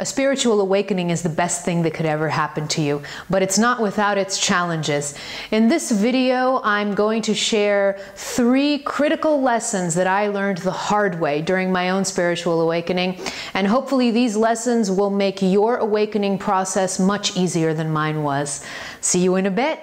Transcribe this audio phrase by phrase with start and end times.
[0.00, 3.58] A spiritual awakening is the best thing that could ever happen to you, but it's
[3.58, 5.14] not without its challenges.
[5.50, 11.20] In this video, I'm going to share three critical lessons that I learned the hard
[11.20, 13.20] way during my own spiritual awakening,
[13.52, 18.64] and hopefully these lessons will make your awakening process much easier than mine was.
[19.02, 19.80] See you in a bit.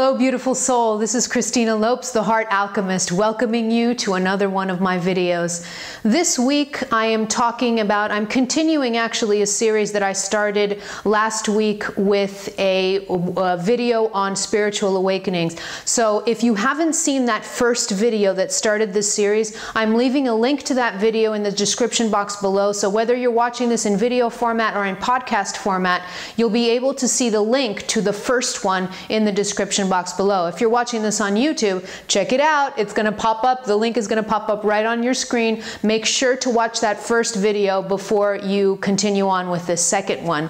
[0.00, 0.96] Hello, beautiful soul.
[0.96, 5.62] This is Christina Lopes, the Heart Alchemist, welcoming you to another one of my videos.
[6.02, 11.50] This week, I am talking about, I'm continuing actually a series that I started last
[11.50, 13.04] week with a,
[13.36, 15.56] a video on spiritual awakenings.
[15.84, 20.34] So if you haven't seen that first video that started this series, I'm leaving a
[20.34, 22.72] link to that video in the description box below.
[22.72, 26.08] So whether you're watching this in video format or in podcast format,
[26.38, 30.14] you'll be able to see the link to the first one in the description box
[30.14, 30.46] below.
[30.46, 32.78] If you're watching this on YouTube, check it out.
[32.78, 33.64] It's going to pop up.
[33.64, 35.62] The link is going to pop up right on your screen.
[35.82, 40.48] Make sure to watch that first video before you continue on with this second one.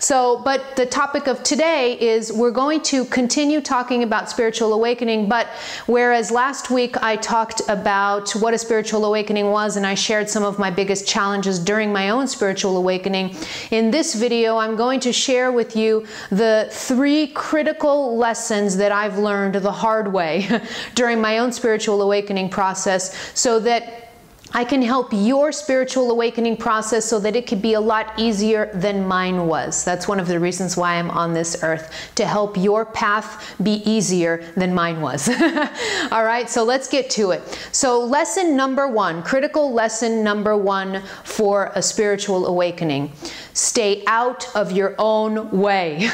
[0.00, 5.28] So, but the topic of today is we're going to continue talking about spiritual awakening,
[5.28, 5.48] but
[5.86, 10.44] whereas last week I talked about what a spiritual awakening was and I shared some
[10.44, 13.34] of my biggest challenges during my own spiritual awakening,
[13.70, 19.18] in this video I'm going to share with you the three critical lessons that I've
[19.18, 20.48] learned the hard way
[20.94, 24.07] during my own spiritual awakening process so that
[24.54, 28.70] I can help your spiritual awakening process so that it could be a lot easier
[28.72, 29.84] than mine was.
[29.84, 33.82] That's one of the reasons why I'm on this earth, to help your path be
[33.88, 35.28] easier than mine was.
[36.12, 37.42] All right, so let's get to it.
[37.72, 43.12] So, lesson number one, critical lesson number one for a spiritual awakening
[43.58, 45.98] stay out of your own way.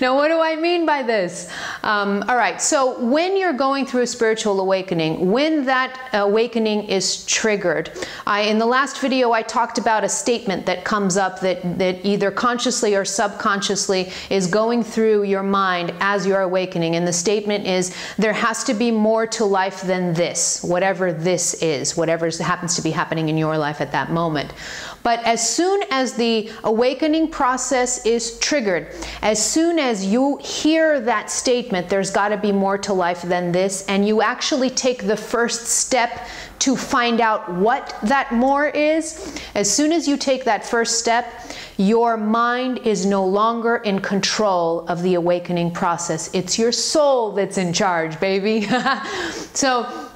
[0.00, 1.48] now, what do I mean by this?
[1.84, 7.24] Um, all right, so when you're going through a spiritual awakening, when that awakening is
[7.26, 7.92] triggered,
[8.26, 12.04] I, in the last video, I talked about a statement that comes up that, that
[12.04, 16.96] either consciously or subconsciously is going through your mind as you're awakening.
[16.96, 21.54] And the statement is there has to be more to life than this, whatever this
[21.62, 24.52] is, whatever happens to be happening in your life at that moment.
[25.02, 28.88] But as soon as the awakening process is triggered,
[29.20, 33.52] as soon as you hear that statement, there's got to be more to life than
[33.52, 36.28] this, and you actually take the first step
[36.60, 41.50] to find out what that more is, as soon as you take that first step,
[41.76, 46.30] your mind is no longer in control of the awakening process.
[46.32, 48.62] It's your soul that's in charge, baby.
[49.54, 50.11] so,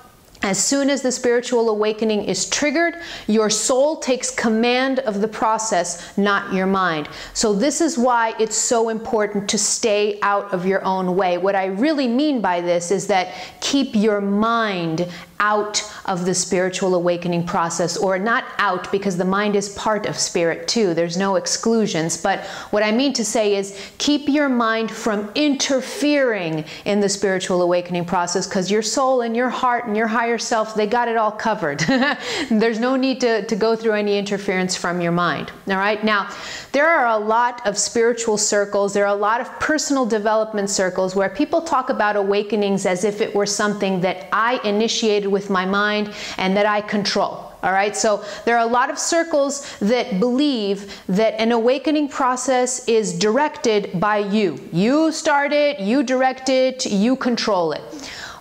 [0.47, 2.97] as soon as the spiritual awakening is triggered,
[3.27, 7.09] your soul takes command of the process, not your mind.
[7.35, 11.37] So, this is why it's so important to stay out of your own way.
[11.37, 15.09] What I really mean by this is that keep your mind
[15.41, 20.17] out of the spiritual awakening process, or not out because the mind is part of
[20.17, 20.95] spirit too.
[20.95, 22.21] There's no exclusions.
[22.21, 27.63] But what I mean to say is keep your mind from interfering in the spiritual
[27.63, 31.17] awakening process because your soul and your heart and your higher self, they got it
[31.17, 31.81] all covered.
[32.51, 35.53] There's no need to, to go through any interference from your mind.
[35.69, 36.03] All right.
[36.03, 36.31] Now,
[36.73, 41.17] there are a lot of spiritual circles, there are a lot of personal development circles
[41.17, 45.67] where people talk about awakenings as if it were something that I initiated with my
[45.67, 47.53] mind and that I control.
[47.63, 52.87] All right, so there are a lot of circles that believe that an awakening process
[52.87, 54.61] is directed by you.
[54.73, 57.83] You start it, you direct it, you control it.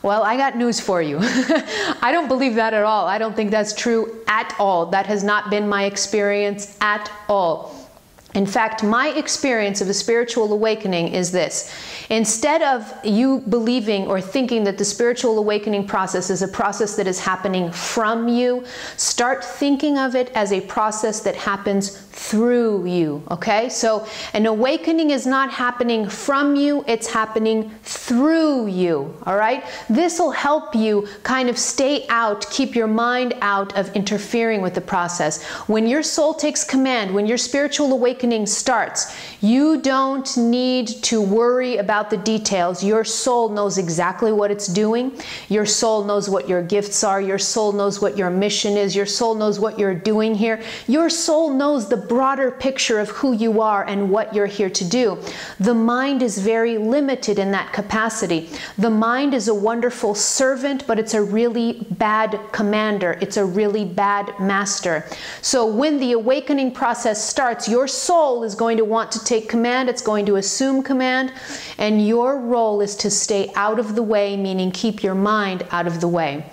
[0.04, 1.18] Well, I got news for you.
[1.22, 3.08] I don't believe that at all.
[3.08, 4.86] I don't think that's true at all.
[4.86, 7.90] That has not been my experience at all.
[8.36, 11.74] In fact, my experience of a spiritual awakening is this.
[12.10, 17.08] Instead of you believing or thinking that the spiritual awakening process is a process that
[17.08, 18.64] is happening from you,
[18.98, 23.24] start thinking of it as a process that happens through you.
[23.32, 23.70] Okay?
[23.70, 29.14] So an awakening is not happening from you, it's happening through you.
[29.26, 29.64] All right?
[29.90, 34.76] This will help you kind of stay out, keep your mind out of interfering with
[34.76, 35.44] the process.
[35.68, 39.16] When your soul takes command, when your spiritual awakening starts.
[39.42, 42.84] You don't need to worry about the details.
[42.84, 45.12] Your soul knows exactly what it's doing.
[45.50, 47.22] Your soul knows what your gifts are.
[47.22, 48.96] Your soul knows what your mission is.
[48.96, 50.62] Your soul knows what you're doing here.
[50.88, 54.86] Your soul knows the broader picture of who you are and what you're here to
[54.86, 55.18] do.
[55.60, 58.50] The mind is very limited in that capacity.
[58.78, 63.18] The mind is a wonderful servant, but it's a really bad commander.
[63.22, 65.06] It's a really bad master.
[65.42, 69.90] So when the awakening process starts, your soul is going to want to take command,
[69.90, 71.34] it's going to assume command,
[71.78, 75.88] and your role is to stay out of the way, meaning keep your mind out
[75.88, 76.46] of the way.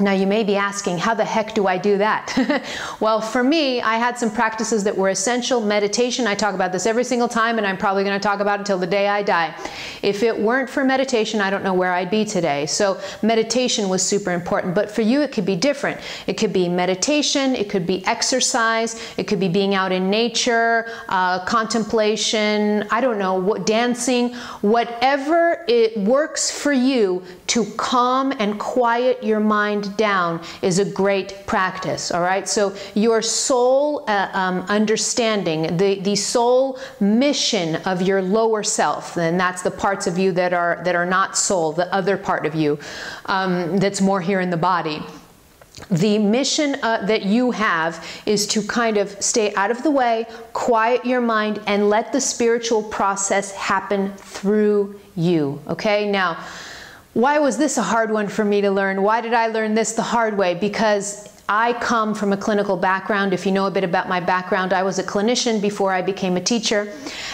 [0.00, 2.64] Now, you may be asking, how the heck do I do that?
[3.00, 5.60] well, for me, I had some practices that were essential.
[5.60, 8.60] Meditation, I talk about this every single time, and I'm probably going to talk about
[8.60, 9.54] it until the day I die.
[10.02, 12.64] If it weren't for meditation, I don't know where I'd be today.
[12.64, 14.74] So, meditation was super important.
[14.74, 16.00] But for you, it could be different.
[16.26, 20.86] It could be meditation, it could be exercise, it could be being out in nature,
[21.10, 24.32] uh, contemplation, I don't know, what, dancing,
[24.62, 31.46] whatever it works for you to calm and quiet your mind down is a great
[31.46, 32.48] practice, all right?
[32.48, 39.38] So your soul uh, um, understanding, the, the soul mission of your lower self, and
[39.38, 42.54] that's the parts of you that are, that are not soul, the other part of
[42.54, 42.78] you
[43.26, 45.02] um, that's more here in the body
[45.90, 50.26] the mission uh, that you have is to kind of stay out of the way,
[50.52, 55.60] quiet your mind, and let the spiritual process happen through you.
[55.68, 56.44] Okay, now
[57.12, 59.02] why was this a hard one for me to learn?
[59.02, 60.54] Why did I learn this the hard way?
[60.54, 63.34] Because I come from a clinical background.
[63.34, 66.36] If you know a bit about my background, I was a clinician before I became
[66.36, 66.92] a teacher.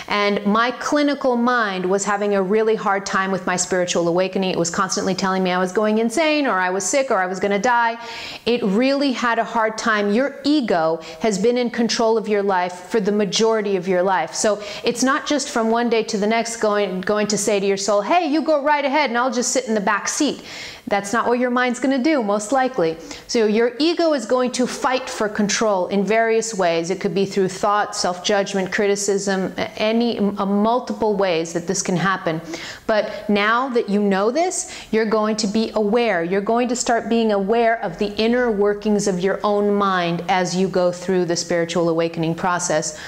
[0.08, 4.48] And my clinical mind was having a really hard time with my spiritual awakening.
[4.48, 7.26] It was constantly telling me I was going insane or I was sick or I
[7.26, 8.02] was going to die.
[8.46, 10.10] It really had a hard time.
[10.14, 14.32] Your ego has been in control of your life for the majority of your life.
[14.32, 17.66] So it's not just from one day to the next going, going to say to
[17.66, 20.42] your soul, hey, you go right ahead and I'll just sit in the back seat.
[20.88, 22.96] That's not what your mind's going to do, most likely.
[23.26, 26.91] So your ego is going to fight for control in various ways.
[26.91, 32.41] It could be through thought, self-judgment, criticism, any uh, multiple ways that this can happen.
[32.87, 36.23] But now that you know this, you're going to be aware.
[36.23, 40.56] You're going to start being aware of the inner workings of your own mind as
[40.56, 42.99] you go through the spiritual awakening process.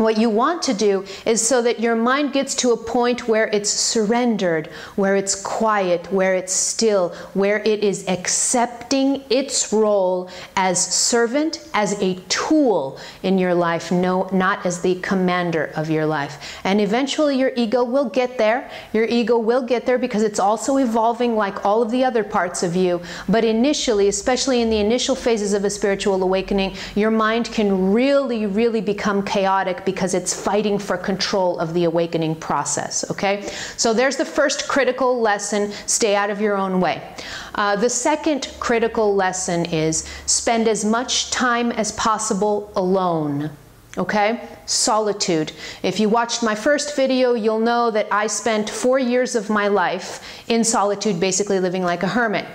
[0.00, 3.48] What you want to do is so that your mind gets to a point where
[3.48, 10.82] it's surrendered, where it's quiet, where it's still, where it is accepting its role as
[10.82, 16.58] servant, as a tool in your life, no, not as the commander of your life.
[16.64, 18.70] And eventually your ego will get there.
[18.94, 22.62] Your ego will get there because it's also evolving like all of the other parts
[22.62, 23.02] of you.
[23.28, 28.46] But initially, especially in the initial phases of a spiritual awakening, your mind can really,
[28.46, 33.42] really become chaotic because it's fighting for control of the awakening process, okay?
[33.76, 37.02] So there's the first critical lesson, stay out of your own way.
[37.56, 43.50] Uh, the second critical lesson is spend as much time as possible alone.
[43.98, 44.48] Okay?
[44.66, 45.50] Solitude.
[45.82, 49.66] If you watched my first video, you'll know that I spent four years of my
[49.66, 52.46] life in solitude, basically living like a hermit.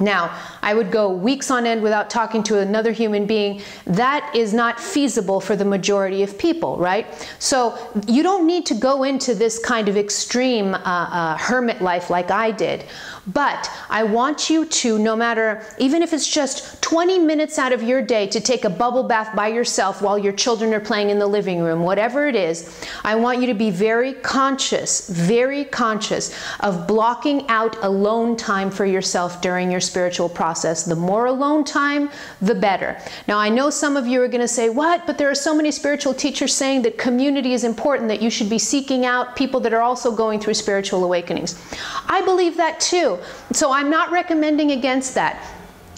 [0.00, 3.62] Now, I would go weeks on end without talking to another human being.
[3.86, 7.06] That is not feasible for the majority of people, right?
[7.38, 12.08] So you don't need to go into this kind of extreme uh, uh, hermit life
[12.08, 12.84] like I did.
[13.26, 17.80] But I want you to, no matter, even if it's just 20 minutes out of
[17.82, 21.20] your day to take a bubble bath by yourself while your children are playing in
[21.20, 26.34] the living room, whatever it is, I want you to be very conscious, very conscious
[26.60, 30.84] of blocking out alone time for yourself during your spiritual process.
[30.84, 32.98] The more alone time, the better.
[33.28, 35.06] Now, I know some of you are going to say, What?
[35.06, 38.48] But there are so many spiritual teachers saying that community is important, that you should
[38.48, 41.60] be seeking out people that are also going through spiritual awakenings.
[42.06, 43.18] I believe that too.
[43.52, 45.44] So I'm not recommending against that.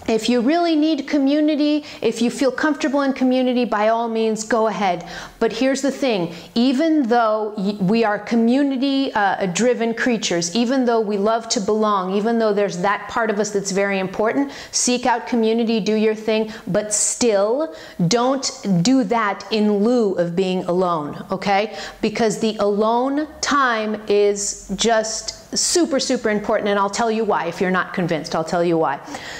[0.07, 4.67] If you really need community, if you feel comfortable in community, by all means, go
[4.67, 5.07] ahead.
[5.39, 11.17] But here's the thing even though we are community uh, driven creatures, even though we
[11.17, 15.25] love to belong, even though there's that part of us that's very important, seek out
[15.25, 17.75] community, do your thing, but still
[18.07, 21.75] don't do that in lieu of being alone, okay?
[22.01, 27.45] Because the alone time is just super, super important, and I'll tell you why.
[27.47, 28.99] If you're not convinced, I'll tell you why.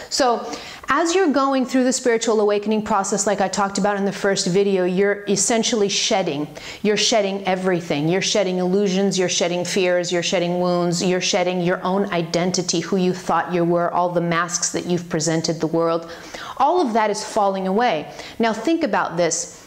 [0.10, 0.52] So,
[0.88, 4.46] as you're going through the spiritual awakening process, like I talked about in the first
[4.46, 6.48] video, you're essentially shedding.
[6.84, 8.08] You're shedding everything.
[8.08, 12.98] You're shedding illusions, you're shedding fears, you're shedding wounds, you're shedding your own identity, who
[12.98, 16.12] you thought you were, all the masks that you've presented the world.
[16.58, 18.12] All of that is falling away.
[18.38, 19.65] Now, think about this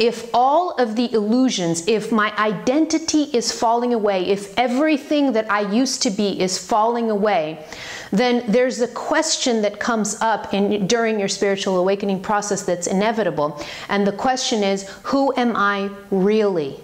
[0.00, 5.70] if all of the illusions, if my identity is falling away, if everything that I
[5.70, 7.62] used to be is falling away,
[8.10, 13.60] then there's a question that comes up in, during your spiritual awakening process that's inevitable.
[13.90, 16.80] And the question is, who am I really?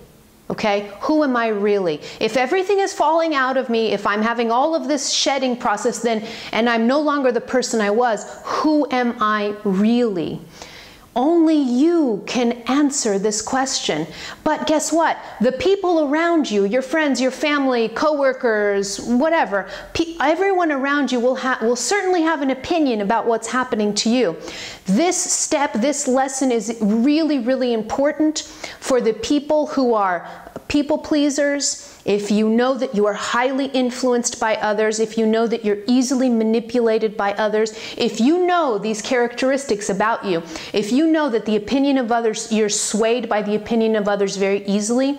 [0.50, 2.00] Okay, who am I really?
[2.20, 6.02] If everything is falling out of me, if I'm having all of this shedding process,
[6.02, 10.38] then and I'm no longer the person I was, who am I really?
[11.16, 14.06] Only you can answer this question.
[14.44, 15.16] But guess what?
[15.40, 19.66] The people around you, your friends, your family, coworkers, whatever,
[20.20, 24.37] everyone around you will, ha- will certainly have an opinion about what's happening to you.
[24.85, 28.40] This step, this lesson is really, really important
[28.80, 30.28] for the people who are
[30.68, 35.49] people pleasers if you know that you are highly influenced by others, if you know
[35.49, 40.40] that you're easily manipulated by others, if you know these characteristics about you,
[40.73, 44.37] if you know that the opinion of others, you're swayed by the opinion of others
[44.37, 45.18] very easily,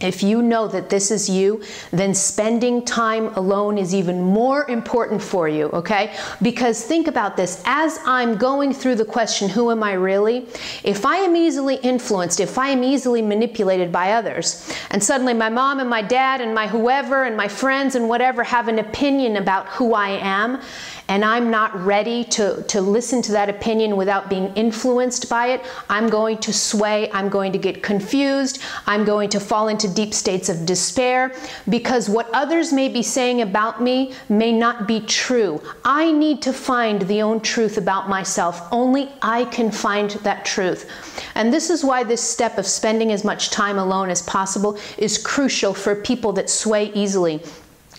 [0.00, 5.22] if you know that this is you, then spending time alone is even more important
[5.22, 6.16] for you, okay?
[6.42, 10.46] Because think about this as I'm going through the question, who am I really?
[10.82, 15.48] If I am easily influenced, if I am easily manipulated by others, and suddenly my
[15.48, 19.36] mom and my dad and my whoever and my friends and whatever have an opinion
[19.36, 20.60] about who I am,
[21.08, 25.60] and I'm not ready to, to listen to that opinion without being influenced by it,
[25.88, 30.14] I'm going to sway, I'm going to get confused, I'm going to fall into deep
[30.14, 31.34] states of despair
[31.68, 35.60] because what others may be saying about me may not be true.
[35.84, 38.66] I need to find the own truth about myself.
[38.72, 40.90] Only I can find that truth.
[41.34, 45.18] And this is why this step of spending as much time alone as possible is
[45.18, 47.42] crucial for people that sway easily.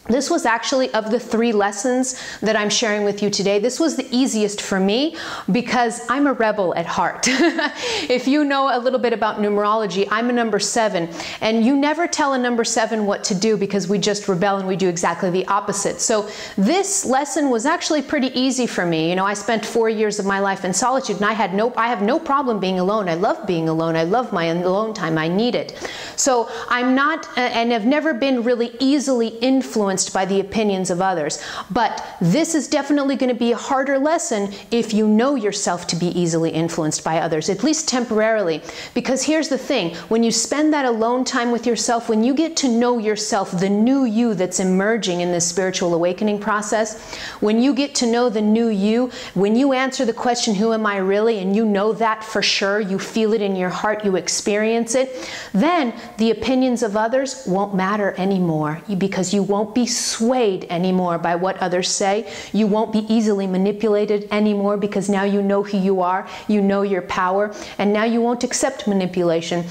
[0.07, 3.57] This was actually of the three lessons that I'm sharing with you today.
[3.57, 5.15] This was the easiest for me
[5.51, 7.27] because I'm a rebel at heart.
[7.27, 11.09] if you know a little bit about numerology, I'm a number seven,
[11.41, 14.67] and you never tell a number seven what to do because we just rebel and
[14.67, 15.99] we do exactly the opposite.
[15.99, 19.09] So this lesson was actually pretty easy for me.
[19.09, 21.73] You know, I spent four years of my life in solitude, and I had no,
[21.75, 23.09] I have no problem being alone.
[23.09, 23.95] I love being alone.
[23.95, 25.17] I love my alone time.
[25.17, 25.89] I need it.
[26.15, 31.01] So I'm not, and have never been really easily influenced influenced by the opinions of
[31.01, 31.41] others.
[31.71, 35.95] But this is definitely going to be a harder lesson if you know yourself to
[35.95, 38.61] be easily influenced by others, at least temporarily.
[38.93, 42.57] Because here's the thing when you spend that alone time with yourself, when you get
[42.57, 47.73] to know yourself, the new you that's emerging in this spiritual awakening process, when you
[47.73, 51.39] get to know the new you, when you answer the question, Who am I really?
[51.39, 55.31] and you know that for sure, you feel it in your heart, you experience it,
[55.53, 61.35] then the opinions of others won't matter anymore because you won't be swayed anymore by
[61.35, 62.31] what others say.
[62.53, 66.81] You won't be easily manipulated anymore because now you know who you are, you know
[66.81, 69.65] your power, and now you won't accept manipulation.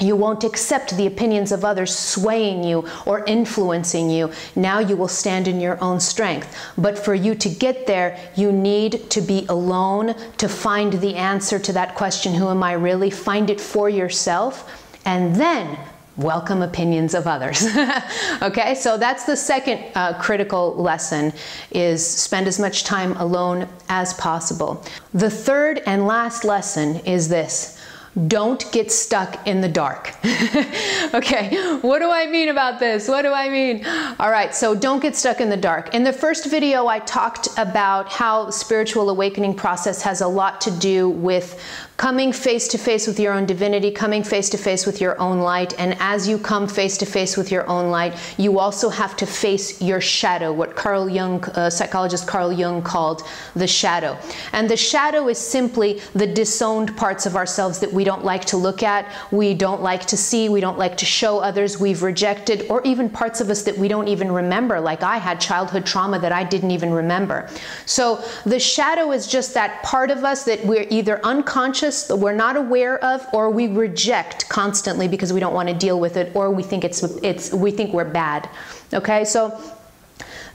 [0.00, 4.30] You won't accept the opinions of others swaying you or influencing you.
[4.54, 6.56] Now you will stand in your own strength.
[6.76, 11.58] But for you to get there, you need to be alone to find the answer
[11.58, 13.10] to that question who am I really?
[13.10, 14.70] Find it for yourself.
[15.04, 15.78] And then
[16.18, 17.64] welcome opinions of others.
[18.42, 21.32] okay, so that's the second uh, critical lesson
[21.70, 24.84] is spend as much time alone as possible.
[25.14, 27.78] The third and last lesson is this
[28.26, 30.12] don't get stuck in the dark.
[31.14, 33.06] okay, what do I mean about this?
[33.06, 33.86] What do I mean?
[34.18, 35.94] All right, so don't get stuck in the dark.
[35.94, 40.70] In the first video, I talked about how spiritual awakening process has a lot to
[40.70, 41.62] do with
[41.98, 45.40] coming face to face with your own divinity, coming face to face with your own
[45.40, 45.74] light.
[45.80, 49.26] And as you come face to face with your own light, you also have to
[49.26, 53.24] face your shadow, what Carl Jung, uh, psychologist Carl Jung called
[53.56, 54.16] the shadow.
[54.52, 58.56] And the shadow is simply the disowned parts of ourselves that we don't like to
[58.56, 62.64] look at, we don't like to see, we don't like to show others, we've rejected,
[62.70, 64.78] or even parts of us that we don't even remember.
[64.78, 67.50] Like I had childhood trauma that I didn't even remember.
[67.86, 72.34] So the shadow is just that part of us that we're either unconscious that we're
[72.34, 76.34] not aware of or we reject constantly because we don't want to deal with it
[76.34, 78.48] or we think it's it's we think we're bad.
[78.92, 79.24] Okay?
[79.24, 79.58] So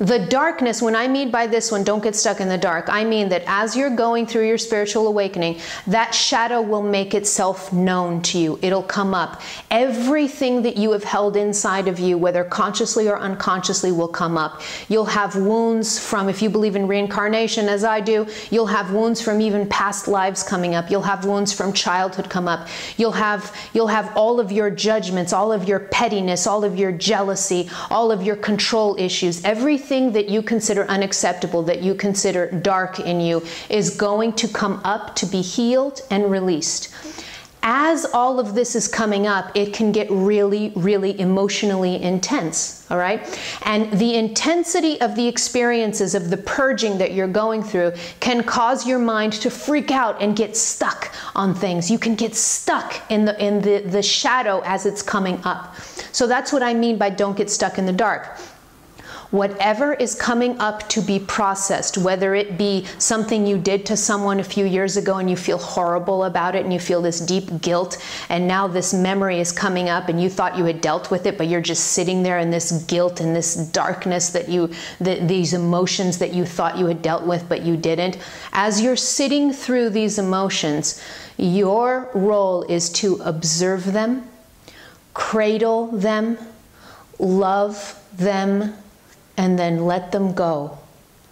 [0.03, 3.05] the darkness, when I mean by this one, don't get stuck in the dark, I
[3.05, 8.21] mean that as you're going through your spiritual awakening, that shadow will make itself known
[8.23, 8.59] to you.
[8.61, 9.41] It'll come up.
[9.71, 14.61] Everything that you have held inside of you, whether consciously or unconsciously, will come up.
[14.89, 19.21] You'll have wounds from, if you believe in reincarnation, as I do, you'll have wounds
[19.21, 20.91] from even past lives coming up.
[20.91, 22.67] You'll have wounds from childhood come up.
[22.97, 26.91] You'll have, you'll have all of your judgments, all of your pettiness, all of your
[26.91, 29.45] jealousy, all of your control issues.
[29.45, 34.47] Everything everything that you consider unacceptable, that you consider dark in you, is going to
[34.47, 36.89] come up to be healed and released.
[37.65, 42.97] As all of this is coming up, it can get really, really emotionally intense, all
[42.97, 43.21] right?
[43.61, 48.87] And the intensity of the experiences of the purging that you're going through can cause
[48.87, 51.89] your mind to freak out and get stuck on things.
[51.91, 55.75] You can get stuck in the in the, the shadow as it's coming up.
[56.11, 58.39] So that's what I mean by don't get stuck in the dark.
[59.33, 64.39] Whatever is coming up to be processed, whether it be something you did to someone
[64.39, 67.59] a few years ago and you feel horrible about it and you feel this deep
[67.59, 67.97] guilt,
[68.29, 71.35] and now this memory is coming up and you thought you had dealt with it,
[71.35, 75.53] but you're just sitting there in this guilt and this darkness that you, the, these
[75.53, 78.19] emotions that you thought you had dealt with, but you didn't.
[78.51, 81.03] As you're sitting through these emotions,
[81.37, 84.29] your role is to observe them,
[85.15, 86.37] cradle them,
[87.17, 88.75] love them,
[89.37, 90.77] and then let them go.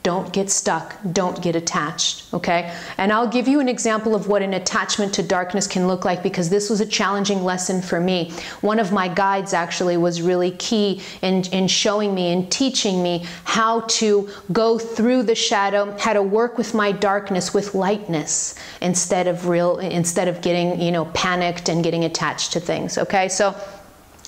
[0.03, 0.95] Don't get stuck.
[1.11, 2.33] Don't get attached.
[2.33, 2.75] Okay?
[2.97, 6.23] And I'll give you an example of what an attachment to darkness can look like
[6.23, 8.31] because this was a challenging lesson for me.
[8.61, 13.25] One of my guides actually was really key in, in showing me and teaching me
[13.43, 19.27] how to go through the shadow, how to work with my darkness with lightness instead
[19.27, 22.97] of real, instead of getting, you know, panicked and getting attached to things.
[22.97, 23.29] Okay?
[23.29, 23.55] So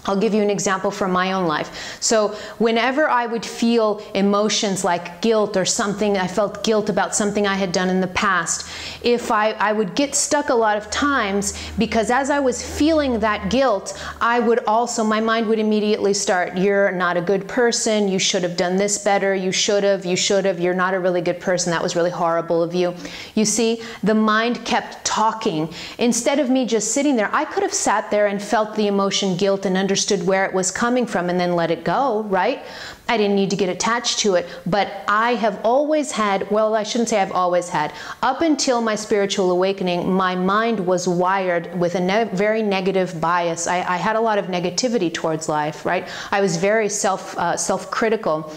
[0.06, 1.98] I'll give you an example from my own life.
[2.02, 7.48] So, whenever I would feel emotions like guilt or something, I felt guilt about something
[7.48, 8.70] I had done in the past,
[9.02, 13.20] if I, I would get stuck a lot of times because as I was feeling
[13.20, 18.10] that guilt, I would also, my mind would immediately start, You're not a good person.
[18.10, 19.34] You should have done this better.
[19.34, 20.06] You should have.
[20.06, 20.60] You should have.
[20.60, 21.72] You're not a really good person.
[21.72, 22.94] That was really horrible of you.
[23.36, 25.74] You see, the mind kept talking.
[25.98, 29.38] Instead of me just sitting there, I could have sat there and felt the emotion
[29.38, 32.66] guilt and understood understood where it was coming from and then let it go, right?
[33.08, 36.82] I didn't need to get attached to it, but I have always had, well, I
[36.82, 41.94] shouldn't say I've always had, up until my spiritual awakening, my mind was wired with
[41.94, 43.68] a ne very negative bias.
[43.68, 46.10] I, I, had a lot of negativity towards life, right?
[46.32, 48.52] I was very self, uh, self-critical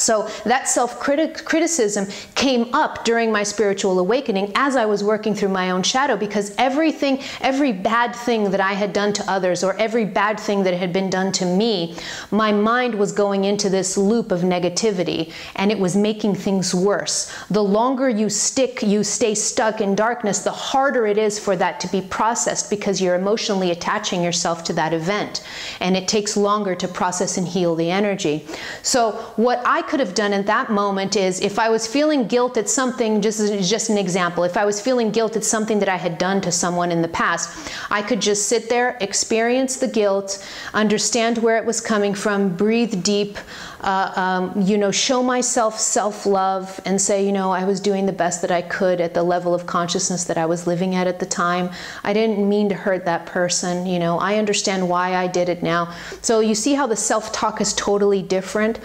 [0.00, 5.50] so that self criticism came up during my spiritual awakening as I was working through
[5.50, 9.74] my own shadow because everything, every bad thing that I had done to others or
[9.76, 11.96] every bad thing that had been done to me,
[12.30, 17.32] my mind was going into this loop of negativity and it was making things worse.
[17.50, 21.78] The longer you stick, you stay stuck in darkness, the harder it is for that
[21.80, 25.44] to be processed because you're emotionally attaching yourself to that event
[25.80, 28.46] and it takes longer to process and heal the energy.
[28.82, 32.56] So what I could have done at that moment is if I was feeling guilt
[32.56, 35.96] at something, just, just an example, if I was feeling guilt at something that I
[35.96, 40.46] had done to someone in the past, I could just sit there, experience the guilt,
[40.74, 43.36] understand where it was coming from, breathe deep,
[43.80, 48.06] uh, um, you know, show myself self love and say, you know, I was doing
[48.06, 51.08] the best that I could at the level of consciousness that I was living at
[51.08, 51.68] at the time.
[52.04, 53.86] I didn't mean to hurt that person.
[53.86, 55.92] You know, I understand why I did it now.
[56.22, 58.78] So you see how the self talk is totally different.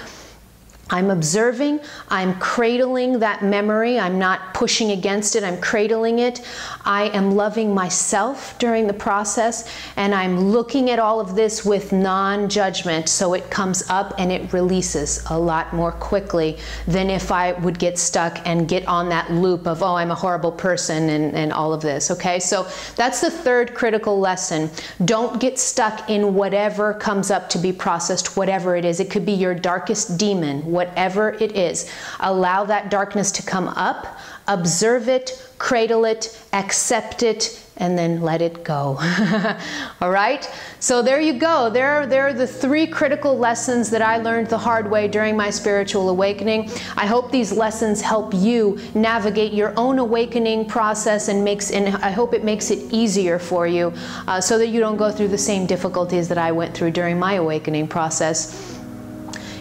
[0.91, 6.45] I'm observing, I'm cradling that memory, I'm not pushing against it, I'm cradling it.
[6.85, 11.91] I am loving myself during the process, and I'm looking at all of this with
[11.91, 17.31] non judgment so it comes up and it releases a lot more quickly than if
[17.31, 21.09] I would get stuck and get on that loop of, oh, I'm a horrible person
[21.09, 22.11] and, and all of this.
[22.11, 24.69] Okay, so that's the third critical lesson.
[25.05, 28.99] Don't get stuck in whatever comes up to be processed, whatever it is.
[28.99, 31.89] It could be your darkest demon whatever it is.
[32.19, 38.41] Allow that darkness to come up, observe it, cradle it, accept it, and then let
[38.41, 38.97] it go.
[40.01, 40.49] All right?
[40.79, 41.69] So there you go.
[41.69, 45.49] There, there are the three critical lessons that I learned the hard way during my
[45.49, 46.69] spiritual awakening.
[46.95, 52.11] I hope these lessons help you navigate your own awakening process and makes and I
[52.11, 53.93] hope it makes it easier for you
[54.27, 57.19] uh, so that you don't go through the same difficulties that I went through during
[57.19, 58.74] my awakening process.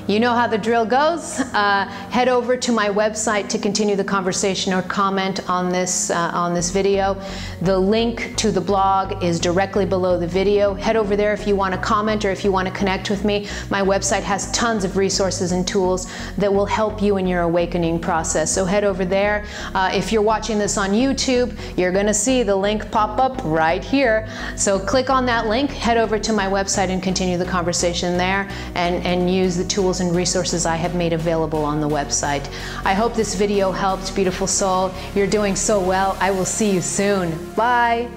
[0.07, 1.41] You know how the drill goes.
[1.41, 6.31] Uh, head over to my website to continue the conversation or comment on this, uh,
[6.35, 7.19] on this video.
[7.63, 10.75] The link to the blog is directly below the video.
[10.75, 13.25] Head over there if you want to comment or if you want to connect with
[13.25, 13.49] me.
[13.71, 17.99] My website has tons of resources and tools that will help you in your awakening
[17.99, 18.53] process.
[18.53, 19.47] So head over there.
[19.75, 23.41] Uh, if you're watching this on YouTube, you're going to see the link pop up
[23.43, 24.29] right here.
[24.55, 28.51] So click on that link, head over to my website and continue the conversation there
[28.75, 32.49] and, and use the tools tools and resources I have made available on the website.
[32.85, 34.93] I hope this video helped, beautiful soul.
[35.15, 36.17] You're doing so well.
[36.21, 37.55] I will see you soon.
[37.55, 38.09] Bye.